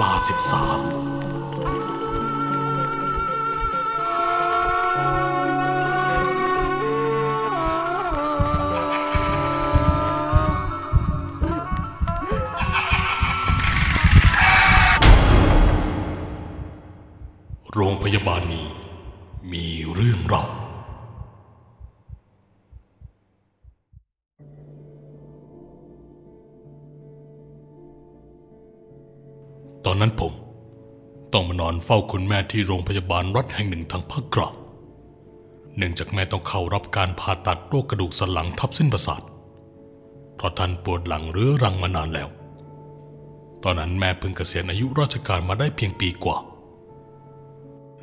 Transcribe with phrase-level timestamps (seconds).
[0.00, 1.05] ลาสิบสาม
[31.88, 34.54] เฝ้าคุณแม่ที่โรงพยาบาลรัฐแห่งหนึ่งทางภาคกลาง
[35.76, 39.22] เนื่องจากแม่ต้องเข้ารับการผ่าตัดโรคกระดูกสันหลังทับเส้นประสาท
[40.36, 42.28] เพราะท่านปวดหลังเรื้อรังมานานแล้ว
[43.62, 46.36] ตอนนั้นแม่เพิ่งเกษียณอายุราชการมาได้เพียงปีกว่า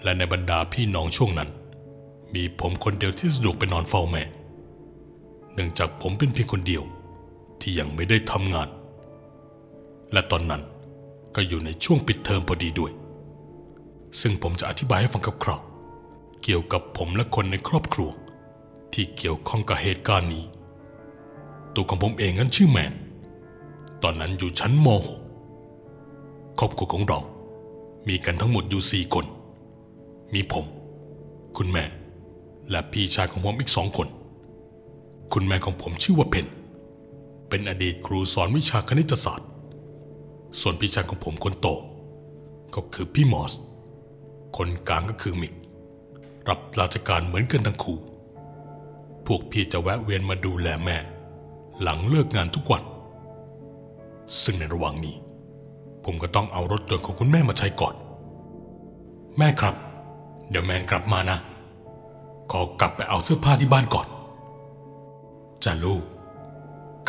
[0.04, 1.50] และในบรรดาพี่น้องช่วงนั้น
[2.36, 4.24] มีผมคนเดียวที่สะดวกไปนอนเฝ้าแม่
[5.54, 6.84] เนื่องจากผมเป็นเพียงคนเดียว
[7.62, 8.70] ที่ยังไม่ได้ทำงาน
[10.12, 10.62] และตอนนั้น
[11.36, 12.94] ก็อยู่ในช่วงปิดเทอมพอดีด้วย
[14.22, 18.10] ซึ่งผมจะอธิบายให้ฟังคร่าวๆเกี่ยวกับผมและคนในครอบครัว
[18.94, 20.46] ที่เกี่ยวข้องกับเหตุการณ์นี้
[21.76, 22.94] ตัวของผมเองนั้นชื่อแมน
[24.04, 27.20] ตอนนั้นอยู่ชั้นม .6 ครอบครัวของเรา
[28.08, 29.26] มีกันทั้งหมดอยู่สี่คน
[30.34, 30.66] มีผม
[31.58, 31.84] คุณแม่
[32.70, 34.08] และพี่ชายของผมอีกสองคน
[35.34, 36.48] คุณแม่ของผมชื่อว่าเพน
[37.50, 39.50] เป็นอดีตครูสอนวิชาคณิตศาสตร์
[40.62, 41.68] ส่วนพี่ชายของผมคนโต
[42.76, 43.54] ก็คือพี่มอส
[44.58, 45.54] คนกลางก็คือมิก
[46.50, 47.98] รับราชการเหมือนกันทั้งคู่
[49.26, 50.98] พวกพี่จะแวะเวียนมาดูแลแม่
[51.82, 52.84] หลังเลิกงานทุกวัน
[54.44, 55.16] ซึ่งในระหว่างนี้
[56.06, 57.96] ผมก็ต้องเอารถยนต์ของคุณแม่มาใช้ก่อน
[59.38, 59.76] แม่ครับ
[60.50, 61.38] เดี๋ยวแมนกลับมานะ
[62.52, 64.08] ขอกลับไปเอาเสื้อผ้าที่บ้านก่อน
[65.64, 66.04] จ้าลูก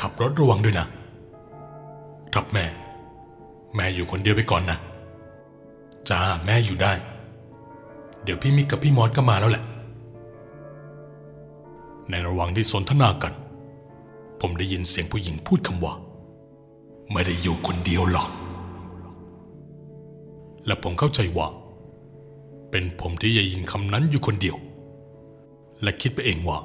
[0.00, 0.86] ขับรถระวังด้วยนะ
[2.34, 2.64] ครับแม่
[3.74, 4.78] แม่อยู่คนเดียวไปก่อนนะ
[6.08, 6.92] จ้าแม่อยู่ได้
[8.24, 9.64] เดี๋ยวพี่มิกกับพี่มอสก็มาแล้วแหละ
[12.10, 13.32] ในระหว่างที่สนทนากัน
[14.40, 15.94] ผมได้ยินเสียงผู้หญิงพูดคำว่า
[17.12, 18.28] ไม่ได้อยู่คนเดียวหรอก
[20.66, 21.48] และผมเข้าใจว่า
[22.70, 24.56] เป็นผมที่ได้ยินคำนั้นอยู่คนเดียว
[25.82, 26.58] และคิดไปเองว่า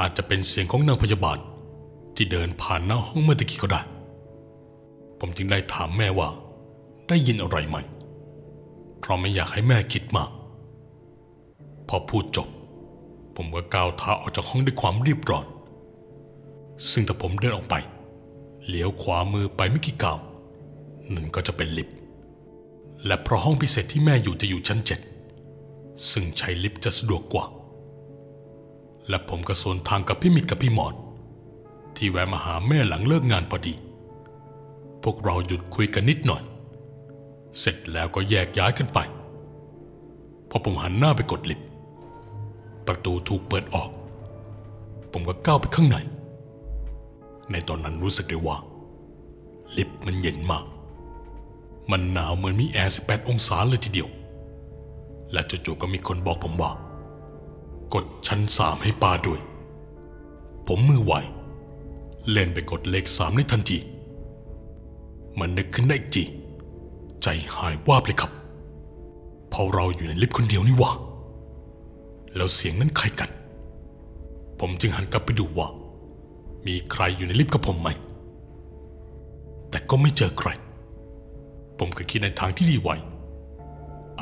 [0.00, 1.38] อาจจะเป็นเสียงของนางพยาบาล
[2.16, 3.80] ที่เดินผ่านหน้าห้องเมื่อตะกี้ก็ได้
[5.18, 6.28] ผมจึงได้ถามแม่ว่า
[7.08, 7.76] ได้ยินอะไรไหม
[9.00, 10.30] เพราะไม่อยากให้แม่คิดมาก
[11.90, 12.48] พอพูดจบ
[13.36, 15.46] ผมก็ก้าวเท้าออกจากห้องด้วยความรีบร้อน
[16.90, 17.74] ซึ่งถ้าผมเดินออกไป
[18.68, 20.18] เลี้ยวขวามือไปไม่กี่ก้าว
[21.14, 21.96] นั่นก็จะเป็นลิฟต์
[23.06, 25.00] และเพราะห้องพิเศษที่แม่อยู่จะอยู่ชั้นเจ็ด
[26.10, 27.44] ซึ่งใช้ลิฟต์จะสะดวกกว่า
[29.08, 30.94] และผมก็สวนทางกับพี่มิกกับพี่หมอด
[31.96, 33.74] ที่แวะมาหาแม่หลังเลิกงานพอดี
[35.02, 36.42] พวกเราหยุดคุยกันนิดหน่อย
[37.58, 38.98] เสร็จแล้วก็แยกย้ายกันไป
[40.50, 41.69] พอผมหันหน้าไปกดลิฟต์
[42.90, 43.90] ประตูถูกเปิดออก
[45.12, 45.96] ผมก็ก้าวไปข้างใน
[47.50, 48.56] ในตอนนั้นรู้สึกได้ว่า
[49.76, 50.64] ลิฟต์มันเย็นมาก
[51.90, 54.08] มันหนาวเหมือนมีแอร์18 องศาเลยทีเดียว
[55.32, 56.70] และจู่ๆก็มีคนบอกผมว่า
[57.94, 59.40] กดชั้นสามให้ป้าด้วย
[60.66, 61.12] ผมมือไว
[62.30, 63.78] เล่นไปกดเลขสามในทันที
[65.38, 66.24] มันนึกขึ้นได้อีกที
[67.22, 68.30] ใจหายวาบเลยครับ
[69.50, 70.92] เพราะเราอยู่ในลิฟต์คนเดียวนี่ว่า
[72.36, 73.30] แล้วเสียงนั้นใครกัน
[74.60, 75.68] ผมจึงหันกลับไปดูว่า
[76.66, 77.88] มีใครอยู่ในลิฟต์กับผมไหม
[79.70, 80.48] แต่ก็ไม่เจอใคร
[81.78, 82.96] ผมก็คิดในทางที่ดีไว้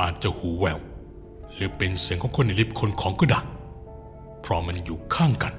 [0.00, 0.78] อาจจะหูแวว
[1.54, 3.40] หรือเป็นเสียงของคนในลิฟต์คนของก็ได้
[4.40, 5.54] เพราะมันอยู่ข้างกัน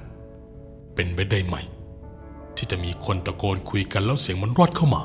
[0.96, 1.56] เป็นไปได้ไหม
[2.56, 5.02] ที่จะมีคนตะโกนคุยกันแล้วเสียงมันรอดเข้ามา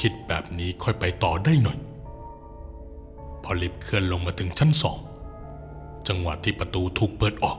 [0.00, 1.78] คิดแบบนี้ค่อยไปต่อได้หน่อย
[3.42, 4.98] พอลิฟต์เคลื่อนลงมาถึงชั้นสอง
[6.08, 7.58] จังหวะที่ประตูถูกเปิดออก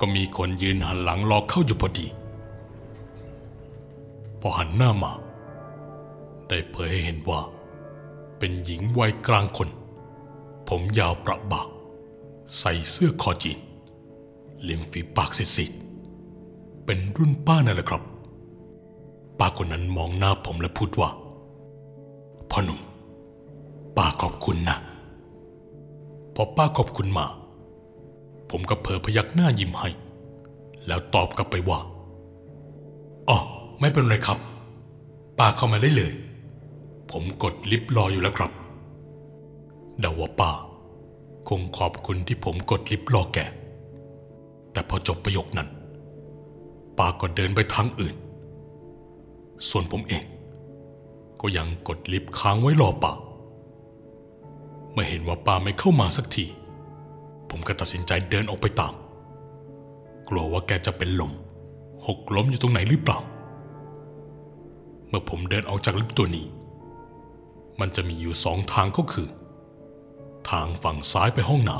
[0.00, 2.06] ก็มีคนยืนหันหลังรอเข้าอยู่พอดี
[4.40, 5.12] พอหันหน้ามา
[6.48, 7.40] ได้เผยให้เห็นว่า
[8.38, 9.68] เป็นหญิงวัยกลางคน
[10.68, 11.68] ผมยาวประบาก
[12.58, 13.58] ใส่เสื้อคอจีน
[14.68, 18.02] ริมฝีปากซีดๆเป็นรุ่นป้านั่นแหละครับ
[19.38, 21.10] ป้าคนนั้นมองหน้าผมและพูดว่า
[22.50, 22.80] พ่อหนุ่ม
[23.96, 24.76] ป้าขอบคุณนะ
[26.40, 27.26] พอป้าขอบคุณมา
[28.50, 29.88] ผมก็เผลอพยักหน้ายิ้มให้
[30.86, 31.80] แล้วตอบกลับไปว่า
[33.28, 33.38] อ๋อ
[33.80, 34.38] ไม่เป็นไรครับ
[35.38, 36.12] ป้าเข้ามาได้เลย
[37.10, 38.50] ผมกดลิฟต์รออยู่แล้วครับ
[40.00, 40.50] เดาว่าป้า
[41.48, 43.38] คงขอบคุณที่ผมกดลิฟต์รอแก
[44.72, 45.68] แต่พอจบประโยคนั้น
[46.98, 48.14] ป้าก็เดินไปทางอื่น
[49.70, 50.24] ส่วนผมเอง
[51.40, 53.14] ก็ยังกดลิฟต์ค้างไว้รอป้า
[54.92, 56.46] เมื่อเห็นว่าป้าไม่เข้ามาสักที
[57.50, 58.94] ผมก็ตัดสินใจเดินออกไปตาม
[60.28, 61.32] กลัวว่าแกจะเป็นลม
[62.06, 63.18] หกล้มอยู่ตรงไหนหรือเปล่า
[65.08, 66.46] เมื่อผมเดินออกจากลิฟต์ตัวนี้
[67.80, 69.28] มันจะมีอยู่สองทางก็คือ
[70.50, 71.76] ทางฝั่งซ้ายไปห้องน้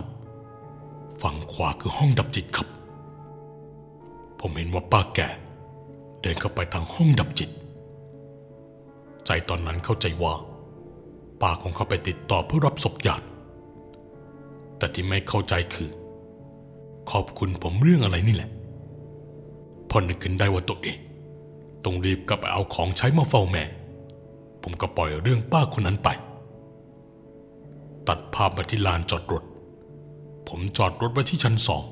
[0.59, 2.69] ำฝั่งขวาคือห้องดับจิตครับ
[4.41, 5.21] ผมเห็นว่าป้าแก
[6.23, 7.51] เดินเข้าไปทางห้องดับจิต
[9.27, 10.35] ใจตอนนั้นเข้าใจว่า
[11.41, 13.25] ป้าคงเข้าไปติดต่อเพื่อรับศพญาติ
[14.79, 15.91] แต่ที่ไม่เข้าใจคือ
[17.11, 18.51] ขอบคุณผมเรื่องอะไรนี่แหละ
[19.91, 20.99] พอนึกขึ้นได้ว่าตัวเอง
[21.85, 23.65] ต้องรีบกลับไปเอาของใช้มาเฝ้าแม่
[24.63, 26.09] ผมก็ปล่อยเรื่องป้าคนนั้นไป
[28.09, 29.45] ตัดภาพมาที่ลานจอดรถ
[30.49, 31.85] ผมจอดรถไว้ที่ชั้นสอง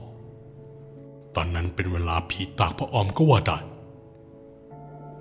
[1.36, 3.58] ตอนนั้นเป็นเวลาผีตากพระออมก็ว่าได้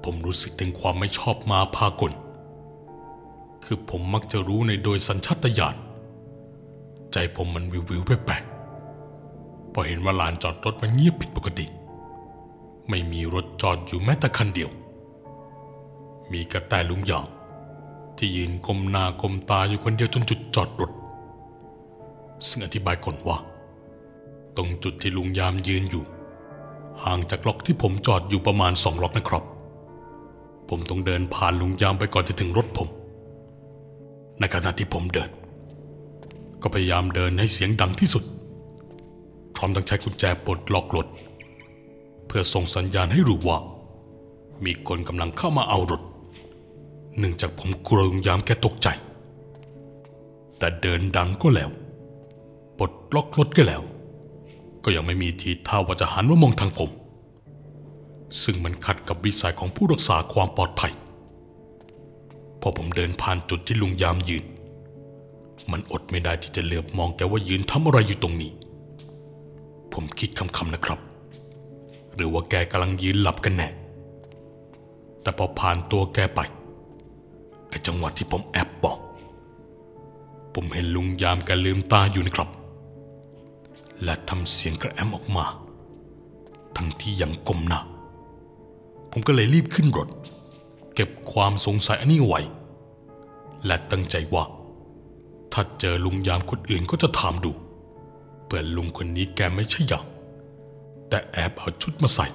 [0.04, 2.12] ผมรู้สึกถึงความไม่ชอบมาพากล
[3.66, 5.76] คือผมมักจะรู้ในโดยสัญชาตญาณ
[7.14, 11.66] ใจผมมันวิววิวแปลกๆพอเห็นว่าลานจอดรถมันเงียบผิดปกติ
[12.90, 14.70] ไม่มีรถจอดอยู่แม้แต่คันเดียว
[16.32, 17.28] มีกระแต่ลุงยาม
[18.18, 20.92] ที่ยืนกลมหน้ากลมตาอยู่คนเดียวจนจุดจอดรถ
[22.48, 23.38] ซึ่งอธิบายก่อนว่า
[24.58, 26.04] ตรงจุดที่ลุงยามยืนอยู่
[27.04, 29.44] ห่างจากล็อกที่ผมจอดอยู่ประมาณสองล็อกนะครับ
[30.70, 32.90] ผมต้องเดินผ่านลุงยามไปก่อนจะถึงรถผม
[34.40, 35.30] ในขณะที่ผมเดิน
[36.62, 38.24] ก็พยายามเดินให้เสียงดังที่สุด
[39.56, 41.08] พร้อมทั้งใช้กุญแจปลดล็อกรถ
[42.28, 43.58] เพื่อส่งสัญญาณให้รู้ว่า
[44.66, 46.02] มีคนกำลังเข้ามาเอารถ
[47.18, 48.88] เนื่องจากผมกลัวลุงยามแกตกใจ
[50.58, 51.70] แต่เดินดังก็แล้ว
[52.78, 53.82] ปลดล็อกรถก็แล้ว
[54.84, 56.90] ก็ยังไม่มีทีท่าว่าจะหันมามองทางผม
[58.44, 60.94] ซึ่งมันขัดกับวิสัยของผู้รักษาความปลอดภัย
[62.66, 64.46] อผมเดินผ่านจุดที่ลุงยามยืน
[65.72, 68.52] มันอดไม่ได้ที่จะเหลือบมองแกว่ายืนทำอะไรอยู่ตรงนี้
[69.94, 71.00] ผมคิดคำๆนะครับ
[72.16, 73.70] หรือว่าแกกำลังยืนหลับกันแน่
[75.22, 76.40] แต่พอผ่านตัวแกไป
[77.70, 78.98] ไอ้จังหวะที่ผมแอบบอก
[80.54, 82.50] ผมเห็นลุงยามแกลืมตาอยู่นะครับ
[84.04, 85.46] และทำเสียงกระแอมออกมา
[86.76, 87.80] ทั้งที่ยังก้มหน้า
[89.12, 90.10] ผมก็เลยรีบขึ้นรถ
[90.96, 92.42] เก็บความสงสัยอันนี้ไว้
[93.66, 94.44] และตั้งใจว่า
[95.54, 97.52] ถ้าเจอลุงยามคนอื่นก็จะถามดู
[98.46, 100.06] เผื่อลุงคนนี้แกไม่ใช่อย่าง
[101.10, 102.28] แต่แอบเอาชุดมาใส่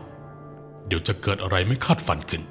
[0.87, 2.43] เดี๋ยวจะเกิดอะไรไม่คาดฝันขึ้น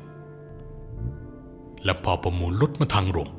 [1.83, 3.29] และพอประมูลรถมาทางรง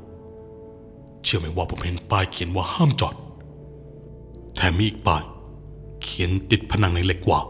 [1.23, 3.15] เชื่อไหมว่าผมเห็นป้ายเขียนว่าห้ามจอด
[4.57, 5.23] แถมมีอีกป้าย
[6.03, 7.41] เขียนติดผนังในเหล็กว่า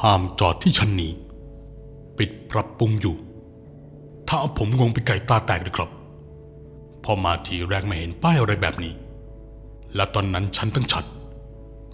[0.00, 1.12] ห้ามจอดที่ชั้นนี้
[2.18, 3.16] ปิดปรับปรุงอยู่
[4.34, 5.90] ถ้าผมงงไปไก่ตาแตกเลยครับ
[7.04, 8.94] พอมาทีแรกไม่เห็นป้ายอะไรแบบนี้
[9.94, 11.06] และตอนนั้นชั้นทั้งชั้น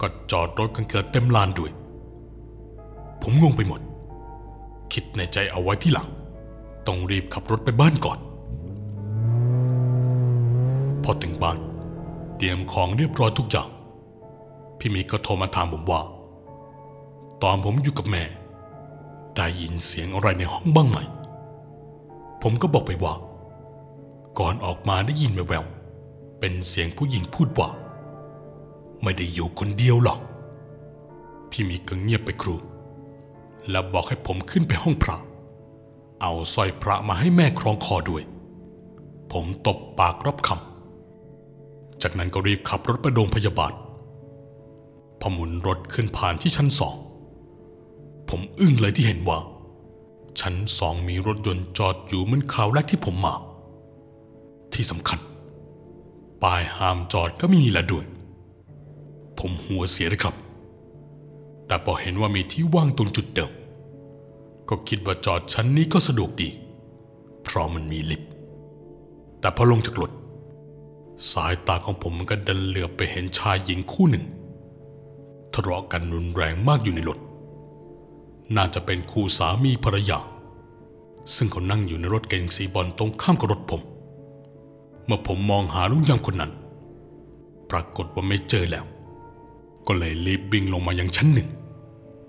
[0.01, 1.71] ก็จอดรถกันเกิดเต็มลานด้วย
[3.21, 3.81] ผมงงไปหมด
[4.93, 6.07] คิดในใจเอาไว้ที่หลัง
[6.87, 8.19] ต้องรีบขับรถไปบ้านก่อน
[11.03, 11.57] พอถึงบ้าน
[12.37, 13.69] เตรียมของเรียบร้อยทุกอย่าง
[14.79, 16.01] พี่มีก็โทรมาถามผมว่า
[17.41, 18.23] ตอนผมอยู่กับแม่
[19.35, 20.99] ได้ยินเสียงอะไรในห้องบ้างไหม
[22.41, 23.13] ผมก็บอกไปว่า
[24.39, 27.69] ก่อนออกมาได้ยินแววๆเป็นเสียงผู้หญิงพูดว่า
[29.03, 30.19] ไม่ได้อยู่คนเดียวหรอก
[31.49, 32.55] พี่มีก็เงียบไปครู
[33.69, 35.17] แล้วบอกให้ผมขึ้นไปห้องพระ
[36.21, 38.23] เอาสร้อยพระมาให้แม่คล้องคอด้วย
[39.31, 43.73] ผมตบปากรับคำ จากนั้นก็รีบขับรถไปโรงพยาบาล
[45.19, 46.95] พอหมุนรถขึ้นผ่านที่ชั้นสอง
[48.29, 49.37] ผมอึ้งเลยที่เห็นว่า
[50.39, 53.33] ชั้นสองมีรถยนต์จอดอยู่เหมือนคราวแรกที่ผมมา
[54.73, 55.19] ที่สำคัญ
[56.43, 58.05] ป้ายห้ามจอดก็ไม่มีละด้วย
[59.39, 60.35] ผมหัวเสียเลยครับ
[61.67, 63.51] แต่พอเห็นว่ามีที่ว่างตรงจุดเดิม
[64.69, 66.49] ก็คิดว่าจอดชั้นนี้ก็สะดวกดี
[67.43, 68.29] เพราะมันมีลิฟต์
[69.39, 70.11] แต่พอลงจากรถ
[71.31, 74.25] สายตาของผมมันก็ดันเหลือบไปเห็นชายหญิงคู่หนึ่ง
[75.53, 77.19] ทะเลาะกันรุนแรงมากอยู่ในรถ
[78.55, 80.19] น่าจะเป็นคู่สามีภรรยา
[81.35, 83.81] ซึ่งเขานั่งอยู่ในรถเก๋งสีบอลตรงข้ามกับรถผม
[85.05, 86.51] เมื่อผมมองหาลุงยามคนนั้น
[87.71, 88.85] ปรากฏว่าไม่เจอแล้ว
[89.87, 91.49] ก็เลยรีบวิ่งลงมายังชั้นหนึ่ง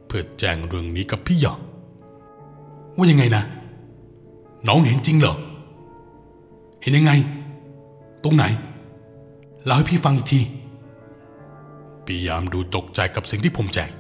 [0.07, 1.61] เพื่อแจ้งเรื่องนี้กับพี่หยาม
[2.97, 3.43] ว่ายังไงนะ
[4.67, 5.37] น้องเห็นจริงเหรอ
[6.83, 7.13] เห็นยังไง
[8.23, 8.45] ตรงไหน
[9.65, 10.41] เล่าให้พี่ฟังอีกที
[12.05, 13.91] พี่ยามดูตกใจกับสิ่งที่ผมแจ้ง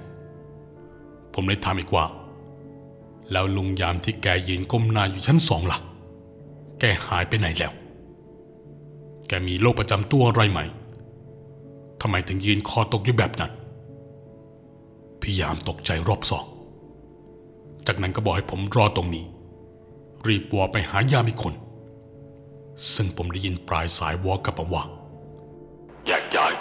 [1.35, 2.05] ผมเลยถามอีกว่า
[3.33, 5.79] แล้วลุงยามที่แกยืนก้มหน้าอยู่ชั้นสองล่ะ
[6.79, 7.73] แกแกหายไปไหนแล้ว
[9.29, 10.61] แกมีโรคประจำตัวอะไรไหม
[12.01, 13.53] ทำไมถึงยืนคอตกอยู่แบบนั้น
[15.21, 16.45] พี่ยามตกใจรอบสอง
[17.87, 19.25] จากนั้นก็บอกให้ผมรอตรงนี้
[20.27, 21.55] รีบวอไปหายามอีกคน
[22.95, 24.83] ซึ่งผมได้ยินปลายสายวอกลับมาว่า
[26.07, 26.53] แยกย้าย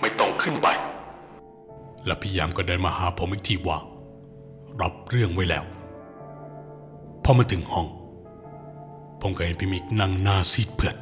[0.00, 0.66] ไม่ต้องขึ้นไป
[2.06, 3.78] และพี่ยามก็เดินมาหาผมอีกทีว่า
[4.80, 5.64] รับเรื่องไว้แล้ว
[7.24, 7.86] พอมาถึงห้อง
[9.20, 10.96] ผมก็เห็นพี่มิกนั่งหน้าซีดเพื่อน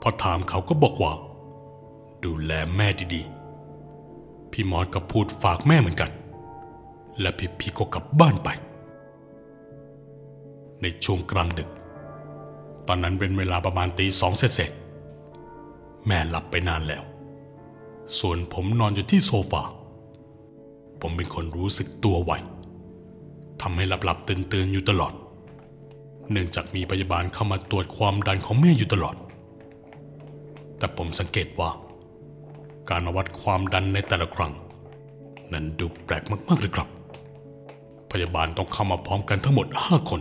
[0.00, 1.12] พอถามเขาก็บอกว่า
[2.24, 6.10] ดูแลแม่ดีๆ พี่มอสก็พูดฝากแม่เหมือนกัน
[7.20, 8.48] และพี่พีก็กลับบ้านไป
[10.82, 11.70] ในช่วงกลางดึก
[12.86, 17.04] ตอนนั้นเป็นเวลาประมาณตีสองเสร็จๆแม่หลับไปนานแล้ว
[18.20, 19.62] ส่วนผมนอนอยู่ที่โซฟา
[21.00, 22.32] ผมเป็นคนรู้สึกตัวไว
[23.62, 25.12] ทำให้หลับๆตื่นๆอยู่ตลอด
[26.30, 29.16] เนื่องจากมีพยาบาลเข้ามาตรวจความดันของแม่อยู่ตลอด
[30.78, 31.70] แต่ผมสังเกตว่า
[32.88, 34.52] การมาวัดความดันในแต่ละครั้ง
[35.52, 36.88] นั้นดูแปลกมากๆเลยครับ
[38.10, 40.20] พยาบาลต้องเข้ามาพร้อมกันทั้งหมดห้าคน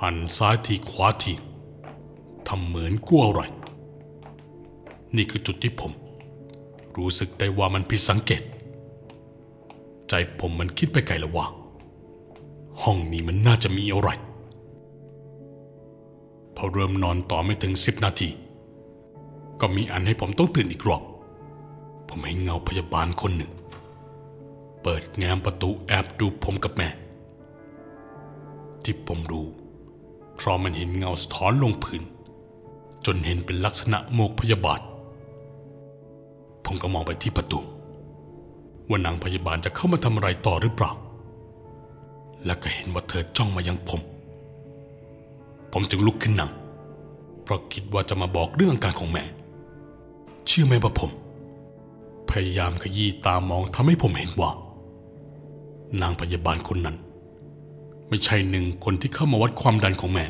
[0.00, 1.34] หันซ้ายทีขวาที
[2.48, 3.42] ทำเหมือนกลัวอะไร
[5.16, 5.92] นี่คือจุดที่ผม
[6.96, 8.42] รู้สึกได้ว่ามันผิดสังเกต
[10.14, 11.46] ใจผมมันคิดไปไกลแล้วว่า
[12.82, 14.10] ห้องนี้มันน่าจะมีอะไร
[16.56, 18.28] พอเริ่มนอนต่อไม่ถึงสิบนาที
[19.60, 21.02] ก็มีอันให้ผมต้องตื่นอีกรอบ
[22.08, 23.52] ผมเห็นเงาพยาบาลคนหนึ่ง
[24.82, 26.88] เปิดแง้มประตูแอบดูผมกับแม่
[28.82, 29.46] ที่ผมรู้
[30.34, 32.02] เพราะมันเห็นเงาสะท้อนลงพื้น
[33.06, 34.80] จนเห็นเป็นลักษณะโมกพยาบาล
[36.64, 37.60] ผมก็มองไปที่ประตู
[38.88, 40.92] ว่านางพยาบาลจะเข้ามาทำอะไรต่อหรือเปล่า
[42.44, 44.00] และก็เห็นว่าเธอจ้องมายังผม
[45.72, 46.50] ผมจึงลุกขึ้นนั่ง
[47.42, 49.24] เพราะคิดว่าจะมาบอกเรื่องอาการของแม่
[50.46, 51.10] เชื่อไหมว่าผม
[52.30, 54.50] พยายามขยี้ตามองทำให้ผมเห็นว่า
[56.00, 56.96] นางพยาบาลคนนั้น
[58.08, 60.24] ไม่ใช่หนึ่งคนที่เข้ามาวัดความดันของแม่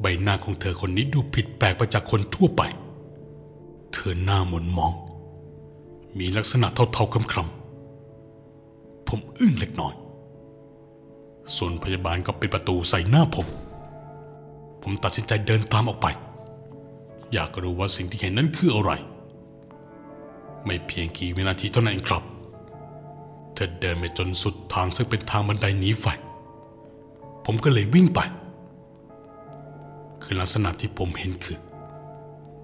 [0.00, 2.62] ใบหน้าของเธอคนนี้ดูผิดแปลกไปจากคนทั่วไป
[3.92, 4.92] เธอหน้าหม่นมอง
[6.18, 9.94] มีลักษณะเท่าๆคำๆผมอึ้งเล็กน้อย
[11.56, 13.46] ส่วนพยาบาลก็ปิดประตูใส่หน้าผม
[14.82, 16.06] ผมตัดสินใจเดินตามออกไป
[17.32, 18.92] อยากรู้ว่าสิ่งที่เห็นนั้นคืออะไร
[20.64, 22.22] ไม่เพียงกี่วินาทีเท่านั้นเองครับ
[23.54, 26.06] เธอเดินไปจนสุดทางซึ่งเป็นทางบันไดหนีไฟ
[27.44, 28.20] ผมก็เลยวิ่งไป
[30.22, 31.58] คือลักษณะที่ผมเห็นคือ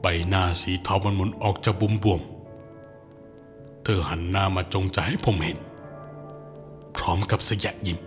[0.00, 5.58] ใบหน้าสีเทามันหมุนออกจากบุมบวมเธอหันหน้ามาจงใจให้ผมเห็น
[6.96, 7.98] พร้อมกับสยะยิ้ม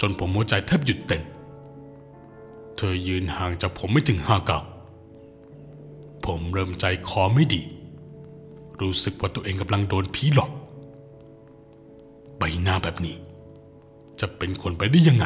[0.00, 1.22] จนผมหัวใจแทบหยุดเต้น
[2.76, 4.64] เธอยืนห่างจากผมไม่ถึงห้าก้าว
[6.24, 7.62] ผมเริ่มใจคอไม่ดี
[8.80, 10.50] รู้สึกว่าตัวเองกำลังโดนผีหลอก
[12.38, 13.16] ใบหน้าแบบนี้
[14.20, 15.24] จะเป็นคนไปได้ยังไง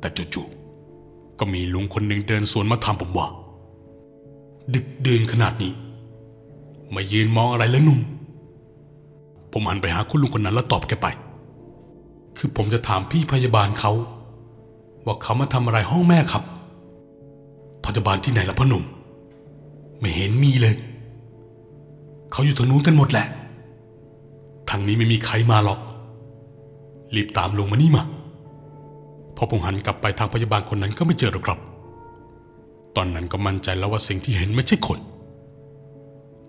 [0.00, 3.28] แต่จู่ๆก็มีลุงคนหนึ่งเดินสวนมาถามผมว่า
[4.74, 5.74] ดึกเดินขนาดนี้
[6.94, 8.00] มายืนมองอะไรแล้วหนุ่ม
[9.52, 11.06] ผมหันไปหาคุณลุงคนนั้นแล้วตอบแกไป
[12.38, 13.92] คือผมจะถามพี่พยาบาลเขา
[15.06, 16.42] ว่าเขามาทำอะไรห้องแม่ครับ
[17.84, 18.84] พยาบาลที่ไหนล่ะพ่อหนุ่ม
[20.00, 20.74] ไม่เห็นมีเลย
[22.32, 23.26] เขาอยู่ทางนู้นกันหมดแหละ
[24.70, 25.80] ทางนี้ไม่มีใครมาหรอก
[27.14, 28.02] รีบตามลงมานี่มา
[29.36, 31.58] พอผมหันกลับไปทางพยาบาลคนนั้นก็ไม่เจอหรอกครับ
[32.96, 34.98] ตอนนั้นก็มั่นใจแล้วว่าสิ่งที่เห็นไม่ใช่คน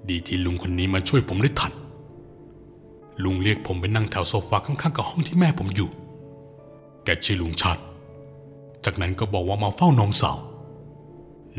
[0.09, 1.73] ดีที่ลุงคนนี้มาช่วยผมได้ทัน
[3.23, 5.89] ลุงเรียกผมไปนั่งแถวโซฟาข้างๆกับห้องที่แม่ผมอยู่
[7.05, 7.81] แกชื่อลุงชาติ
[8.85, 10.37] จากนั้นก็บอกว่ามาเฝ้าน้องสาว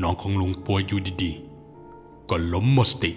[0.03, 3.13] น้องของลุงป่วยอยู่ดีๆ ก็ล้มหมดสติ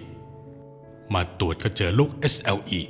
[1.14, 2.80] มาตรวจก็เจอโรค SLE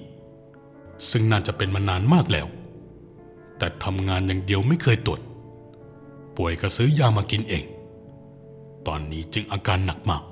[1.11, 2.46] ซึ่งน่าจะเป็นมานานมากแล้ว
[3.58, 5.20] แต่ทำงานอย่างเดียวไม่เคยตรวจ
[6.37, 7.64] ป่วยก็ซื้อยามากินเอง
[8.87, 10.22] ตอนนี้จึงอาการหนักมาก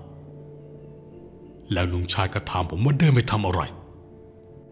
[1.72, 3.62] แล้วลุงชายก็ถามผมว่าเดินไปทำอะไร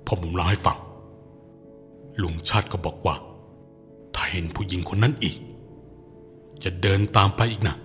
[0.07, 0.79] พอผมเล่าให้ฟัง
[2.23, 3.15] ลุงชาติก็บอกว่า
[4.15, 5.37] ถ้าเห็นผู้หญิงคนนั้นอีก
[6.65, 7.77] จะเดินตามไปอีกนะ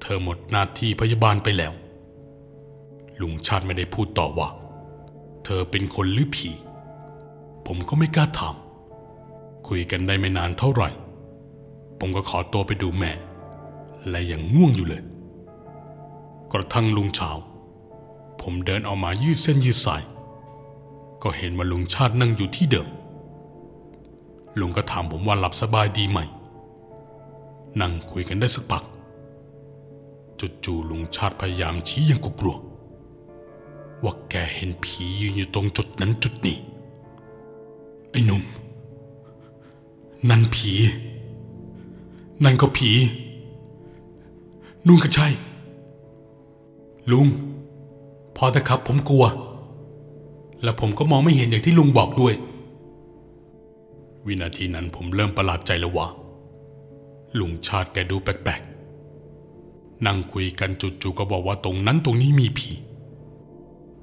[0.00, 1.72] เธอหมดหน้าที่พยาบาลไปแล้ว
[3.20, 4.48] ลุงชาติไม่ได้พูดต่อว่า
[5.44, 6.50] เธอเป็นคนหรือผี
[7.66, 8.56] ผมก็ไม่กล้าถาม
[9.68, 10.88] คุยกันได้ไม่นานเท่าไหร่
[11.98, 13.12] ผมก็ขอตัวไปดูแม่
[14.08, 15.02] และยังง่วงอยู่เลย
[16.52, 17.30] กระทั่งลุงเช้า
[18.40, 20.02] ผมเดินออกมายืดเส้นยืดสาย
[21.22, 22.88] ก็เห็นว่าลุงชาตินั่งอยู่ที่เดิม
[24.60, 26.18] ลุงก็ถามผมว่าหลับสบายดีไหม
[27.80, 28.84] นั่งคุยกันได้สักพัก
[30.64, 32.56] จู่ๆลุงชาติพยายามชี้ยังกลัว
[34.02, 36.56] ว่าแกเห็นผียืนอยู่ตรงจุดนั้นจุดนี้
[38.10, 38.42] ไอ้หนุ่ม
[40.28, 40.72] นั่นผี
[42.44, 42.90] นั่นก็ผี
[44.86, 45.28] นุ่งก็ใช่
[47.10, 47.26] ลุง
[48.36, 49.24] พอแต่ครับผมกลัว
[50.62, 52.34] และผมก็มองไม่เห็นอย่างที่ลุงบอกด้วย
[54.26, 56.06] วินาทีนั้นผมเริ่มประหลาดใจแล้วว่า
[57.38, 62.70] ลุงชาติแกดูแปลกๆ นั่งคุยกันจู่ๆก็บอกว่าตรงนั้นตรงนี้มีผี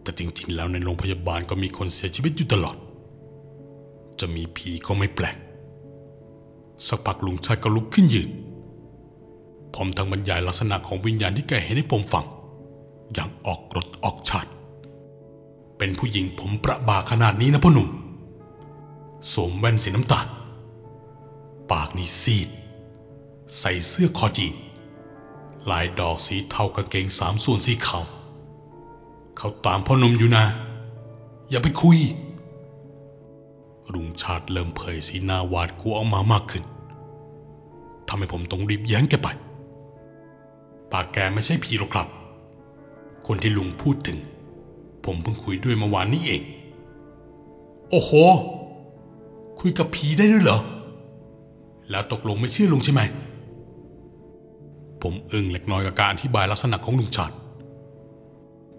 [0.02, 2.78] แต่จริงๆ แล้วในโรงพยาบาลก็มีคนเสียชีวิตอยู่ตลอด
[4.20, 5.38] จะมีผีก็ไม่แปลก
[6.88, 8.30] สักพักลุงชาติก็ลุกขึ้นยืน
[9.76, 12.26] ผมทั้งบรรยายลักษณะของวิญญาณที่แกเห็นให้ผมฟัง
[13.14, 14.52] อย่างออกรถออกชาติ
[15.78, 17.90] เป็นผู้หญิงผมประบาขนาดนี้นะพ่อหนุ่ม
[19.32, 20.28] สวมแว่นสีน้ำตาล
[21.72, 22.50] ปากนี่ซีด
[23.60, 24.54] ใส่เสื้อคอจีน
[25.72, 28.04] ลายดอกสีเทากางเกงสามส่วนสีขาว
[29.38, 30.46] เขาตามพ่อหนุ่มอยู่นะ
[31.50, 31.98] อย่าไปคุย
[33.94, 36.64] รุงชาติเริ่มเผยสีหน้าหวาดกลัวออกมามากขึ้น
[38.08, 39.28] ทำให้ผมต้องรีบแย้งแกไป
[40.92, 42.08] ปากแกไม่ใช่ผีหรอกครับ
[43.32, 44.20] คนที่ลุงพูดถึง
[45.06, 46.42] ผมเพิ่งคุยด้วยเมื่อวานนี้เอง
[47.90, 48.12] โอ้โห
[49.60, 50.60] คุยกับผีได้ด้วยเหรอ
[51.90, 53.02] แล้วตกลงไม่เชื่อลุงใช่ไหม
[55.02, 57.36] ผมอึ้งเล็กน้อยกับการอธิบายลักษณะของลุงชาติ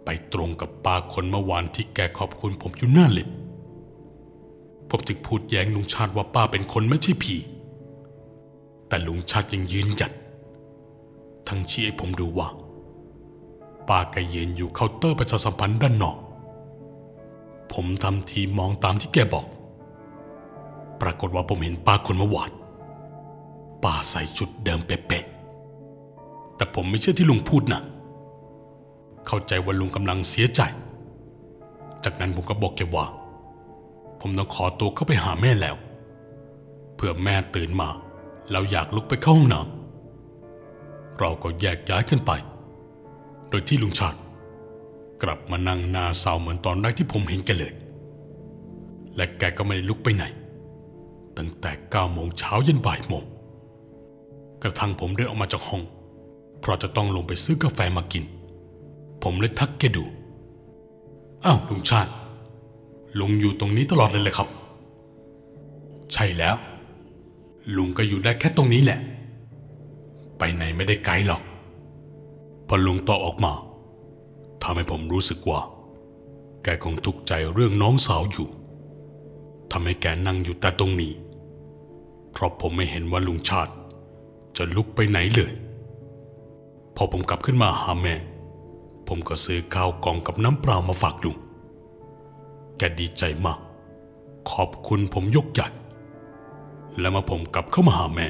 [0.05, 3.35] ไปตรงกับปากคนเมื่อวานที่แกขอบคุณผมอยู่หน้าลิฟต์
[4.89, 7.37] ผมจึงพูดแย้งลุงชาติว่าป้าเป็นคนไม่ใช่ผี
[8.89, 10.13] แต่ลุงชาติยังยืนหยัด
[11.49, 12.49] ทั้งชี้ให้ผมดูว่า
[13.89, 16.17] ป้าแกยืนอยู่เคาน์เตอร์ประชาสัมพันธ์ด้านนอก
[17.73, 19.47] ผมทำทีมองตามที่แกบอก
[21.01, 22.51] ปรากฏว่าผมเห็นป้าคนเมื่อวาน
[23.85, 27.81] ป้าใส่ชุดเดิมเป๊ะๆ แต่ผมไม่เชื่อที่ลุงพูดนะ
[29.27, 30.61] เข้าใจว่าลุงกำลังเสียใจ
[32.05, 33.07] จากนั้นผมก็บอกแกว่า
[34.21, 35.77] ผมต้องขอตัวเข้าไปหาแม่แล้ว
[36.97, 37.89] เพื่อแม่ตื่นมา
[38.51, 42.31] แล้วอยากลุกไปเข้าห้องน้ำเราก็แยกย้ายกันไป
[43.51, 44.19] โดยที่ลุงชาติ
[45.23, 47.73] กลับมานั่งหน้าเศร้าเหมือนตอนแรกที่ผมเห็นแกเลย
[49.17, 50.25] และแกก็ไม่ได้ลุกไปไหน
[51.37, 53.25] ตั้งแต่เก้าโมงเช้ายันบ่ายโมง
[54.63, 55.83] กระทั่งผมเดินออกมาจากห้อง
[56.61, 58.25] เพราะจะต้องลงไปซื้อกาแฟมากิน
[59.23, 60.05] ผมเลยทักแกดู
[61.45, 62.11] อ้าวลุงชาติ
[63.21, 64.49] ลุงอยู่ตรงนี้ตลอดเลยเลยครับ
[66.13, 66.57] ใช่แล้ว
[67.77, 68.99] ลุงก็อยู่ได้แค่ตรงนี้แหละ
[70.39, 71.43] ไปไหนไม่ได้ไกลหรอก
[72.73, 73.53] พอลุงตอบออกมา
[74.63, 75.61] ทำให้ผมรู้สึกว่า
[76.63, 78.49] แกคงทุกข์ใจเรื่องน้องสาวอยู่
[79.71, 81.13] ทำให้แกนั่งอยู่แต่ตรงนี้
[82.33, 83.73] เพราะผมไม่เห็นว่าลุงชาติ
[84.57, 85.53] จะลุกไปไหนเลย
[86.97, 88.15] พอผมกลับขึ้นมาหาแม่
[89.09, 91.37] ผมก็ซื้อข้าวกล่องกับน้ำเปล่ามาฝากลุง
[92.79, 93.59] แกดีใจมาก
[94.51, 95.69] ขอบคุณผมยกใหญ่
[96.99, 98.27] แล้วมาผมกลับเข้ามาหาแม่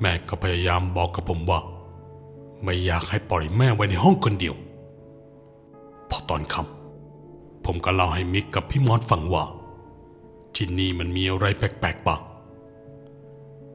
[0.00, 1.60] แม่ก็พยายามบอกกับผมว่า
[2.62, 4.54] ไม่อยากให้ปล่อยแม่ไว้ในห้องคนเดียว
[6.10, 9.44] พอตอนค่ำผมก็เล่าให้มิกกับพี่มอสฟังว่า
[10.54, 12.20] ที่นี่มันมีอะไรแปลกๆบ้าง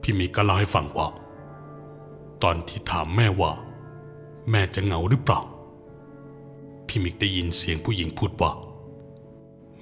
[0.02, 1.08] พี่มิกก็เล่าให้ฟังว่า
[2.42, 3.52] ตอนที่ถามแม่ว่า
[4.50, 5.40] แม่จะเหงาหรือเปล่า
[6.86, 8.52] พี่มิกได้ยินเสียงผู้หญิงพูดว่า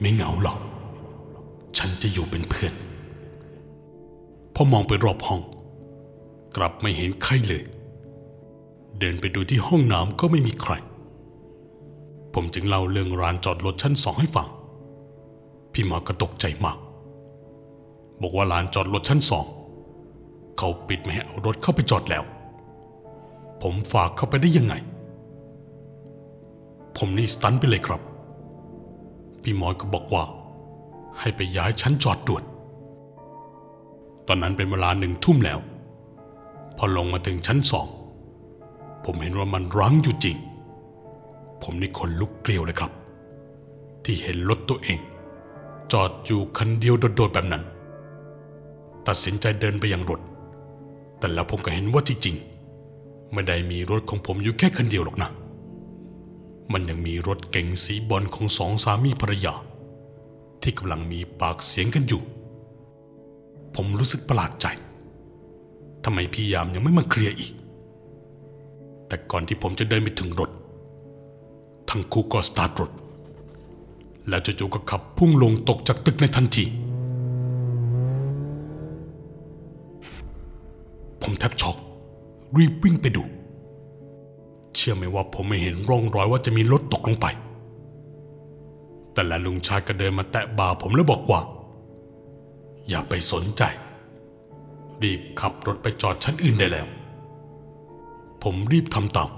[0.01, 0.59] ไม่เหงาหรอก
[1.79, 2.75] ฉันจะอยู่เป็นเพื่อน
[4.55, 5.41] พอมองไปรอบห้อง
[6.57, 7.63] กลับไม่เห็นใครเลย
[8.99, 10.73] เดินไปดูที่ห้องน้ำก็ไม่มีใคร
[12.35, 14.49] ผมจึงเล่าเรื่องร้านจอดรถชั้นสองให้ฟัง
[15.73, 16.79] พี่หมอก็ตกใจมาก
[18.23, 19.47] บอกว่าร้านจอดรถชั้นสอง
[20.59, 22.25] เขาปิดไม่ให้เอารถเข้าไปจอดแล้ว
[23.63, 24.75] ผมฝากเข้าไปได้ยังไง
[26.97, 28.01] ผมนี่สตันไปเลยครับ
[29.43, 30.25] พี่หมอก็บอกว่า
[31.19, 32.45] ให้ไปย้ายชั้นจอดด่วน
[34.27, 35.59] ตอนนั้นเป็นเวลาหนึ่งทุ่มแล้ว
[36.77, 37.87] พอลงมาถึงชั้นสอง
[39.05, 40.37] ผมเห็นว่ามันรั้งอยู่จริง
[41.63, 42.91] ผมนี่คนลุกเกลียวเลยครับ
[44.05, 44.99] ที่เห็นรถตัวเอง
[45.93, 47.65] จอดอยู่คันเดียวโดดๆแบบนั้น
[49.07, 50.21] ตัดสินใจเดินไปยังรถ
[51.19, 55.31] แต่แล้วผมก็เห็นว่าจริงๆไม่ได้มีรถของผมอยู่แค่คันเดียวหรอกนะ
[56.73, 59.55] มันยังมีรถเก๋งสีบอลของสองสามีภรรยา
[60.63, 62.23] ที่กำลังมีปากเสียงกันอยู่
[63.75, 64.67] ผมรู้สึกประหลาดใจ
[66.05, 67.53] ทำไมพี่ยามยังไม่มาเคลียร์อีก
[69.15, 70.51] แต่ก่อนที่ผมจะเดินไปถึงรถ
[71.91, 72.91] ทั้งคู่ก็สตาร์ทรถ
[74.29, 76.65] แล้วจู่ๆก็ขับพุ่งลงตกจากตึกในทันที
[81.23, 81.77] ผมแทบช็อก
[82.59, 83.23] รีบวิ่งไปดู
[84.75, 87.27] เชื่อไหมว่าผมไม่เห็นร่องรอยว่าจะมีรถตกลงไป
[89.13, 91.41] แต่และลุงชายก็เดินมาแตะบ่าผมแล้วบอกว่า
[92.89, 93.63] อย่าไปสนใจ
[95.03, 96.89] รีบขับรถไปจอดชั้นอื่นได้แล้ว
[98.49, 99.31] ผมรีบทำตาม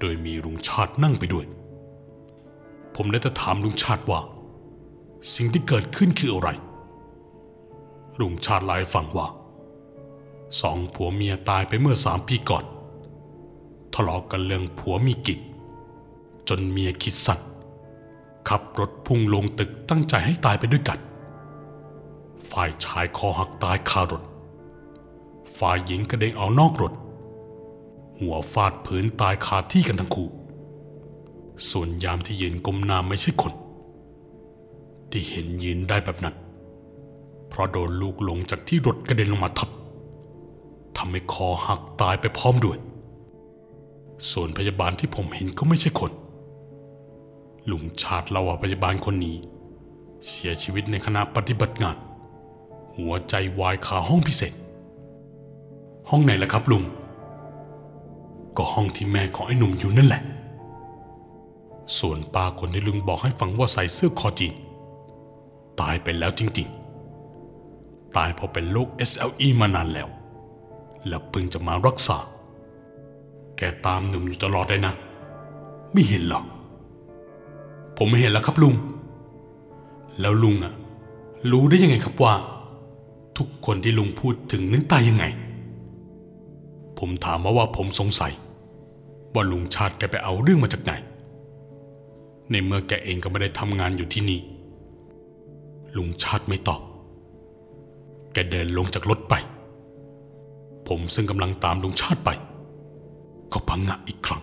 [0.00, 1.46] โดยมีลุงชาตินั่งไปด้วย
[2.94, 4.20] ผมได้แต่ถามลุงชาติว่า
[5.34, 6.48] สิ่งที่เกิดขึ้นคืออะไร
[8.20, 9.26] ลุงชาติลาให้ฟังว่า
[10.60, 12.64] สองผัวเมียตายไปเมื่อสามปีก่อน
[13.94, 15.40] ทะเลาะกันเรื่องผัวมีกิ๊ก
[16.48, 17.40] จนเมียคิดสั้น
[18.48, 20.98] ขับรถพุ่งลงตึกตั้งใจให้ตายไปด้วยกัน
[22.50, 24.22] ฝ่ายชายคอหักตายคารถ
[25.58, 26.94] ฝ่ายหญิงกระเด็นออกนอกรถ
[28.24, 30.28] หัวฟาดพื้นตายคาที่กันทั้งคู่
[31.70, 33.52] ส่วนยามที่ยืนก้มหน้าไม่ใช่คน
[35.10, 36.34] ที่เห็นยืนได้แบบนั้น
[37.48, 39.68] เพราะโดนลูกหลงจากที่รถกระเด็นลงมาทับ
[40.96, 42.78] ทำให้คอหักตายไปพร้อมด้วย
[44.30, 46.12] ส่วนพยาบาลที่ผมเห็นก็ไม่ใช่คน
[47.70, 49.36] ลุงชาติเล่าว่าพยาบาลคนนี้
[50.28, 51.96] เสียชีวิตในขณะปฏิบัติงาน
[52.96, 54.54] หัวใจวายคาห้องพิเศษ
[56.10, 56.84] ห้องไหนล่ะครับลุง
[58.56, 60.22] ก็ห้องที่แม่ของไอ้หนุ่มอยู่นั่นแหละ
[61.98, 64.54] ส่วนป้าคนที่ลุงบอกให้ฟังว่าใส่เสื้อคอจีน
[65.80, 70.08] ตายไปแล้วจริงๆ ตายเพราะเป็นโรค SLE มานานแล้ว
[71.08, 72.18] แล้วเพิ่งจะมารักษา
[73.56, 74.94] แกตามหนุ่มอยู่ตลอดเลยนะ
[75.92, 76.44] ไม่เห็นหรอก
[77.96, 78.74] ผมไม่เห็นแล้วครับลุง
[80.20, 80.74] แล้วลุงอะ
[81.50, 82.34] รู้ได้ยังไงครับว่า
[83.38, 85.24] ทุกคนที่ลุงพูดถึงนั้นตายยังไง
[86.98, 88.32] ผมถามมาว่าผมสงสัย
[89.34, 90.92] ว่าลุงชาติแกไปเอาเรื่องมาจากไหน
[92.50, 94.40] ในเมื่อแกเองก็ไม่ได้ทำงานอยู่ที่นี่
[95.96, 96.80] ลุงชาติไม่ตอบ
[98.32, 99.34] แกเดินลงจากรถไป
[100.88, 102.30] ผมซึ่งกำลังตามลุงชาติไป
[103.52, 104.42] ก็พังงะอีกครั้ง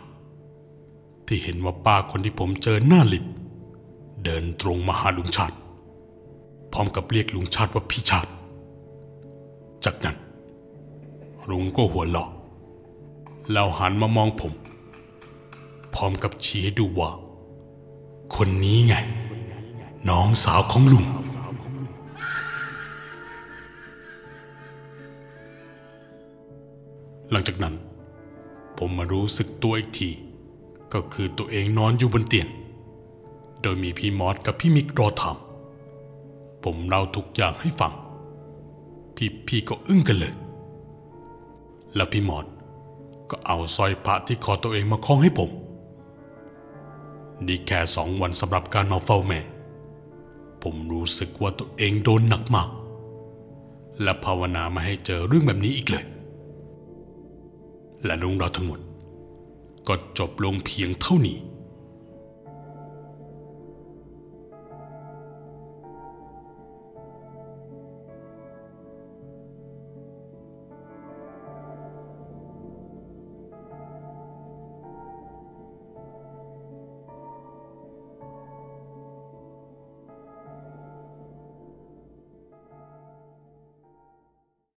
[1.27, 3.32] ที่เห็นว่าป้าคนที่ผมเจอหน้าลิฟต์
[4.23, 5.56] เดินตรงมาหาลุงชาติ
[6.71, 8.32] พร้อมกับเรียกลุงชาติว่าพี่ชาติ
[9.86, 10.17] จากนั้น
[11.49, 12.30] ลุงก็หัวเราะ
[13.51, 14.51] แล้วหันมามองผม
[16.02, 17.12] ร้อมกับชี้ให้ดูว่า
[18.36, 18.94] คนนี้ไง
[20.10, 21.06] น้องสาวของลุง
[27.32, 27.76] หลังจากนั้น
[28.78, 30.10] ผมมารู้สึกตัวอีกที
[30.94, 32.48] ก็คือตัวเองนอนอยู่บนเตียง
[33.62, 35.38] โดยมีพี่มอสกับพี่มิกรอถาม
[36.64, 37.94] ผมเล่าทุกอย่างให้ฟัง
[39.16, 40.34] พี่พี่ก็อึ้งกันเลย
[41.96, 42.46] แล้วพี่มอส
[43.30, 45.50] ก็เอาสร้อยพระที่คอตัวเองมาคล้องให้ผม
[47.47, 49.39] นี่แค่สองวันสำหรับการมาเฝ้าแม่
[50.63, 52.69] ผมรู้สึกว่าตัวเองโดนหนักมาก
[54.01, 56.06] และภาวนาไม่ให้เจอเรื่องแบบนี้อีกเลย
[58.06, 58.80] และเรื่องราวทั้งหมด
[59.88, 61.38] ก็จบลงเพียงเท่านี้